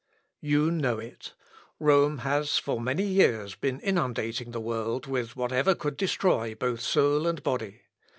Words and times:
"You 0.39 0.71
know 0.71 0.97
it; 0.97 1.33
Rome 1.79 2.17
has 2.25 2.57
for 2.57 2.81
many 2.81 3.03
years 3.03 3.53
been 3.53 3.79
inundating 3.81 4.49
the 4.49 4.59
world 4.59 5.05
with 5.05 5.35
whatever 5.35 5.75
could 5.75 5.95
destroy 5.95 6.55
both 6.55 6.81
soul 6.81 7.27
and 7.27 7.43
body. 7.43 7.81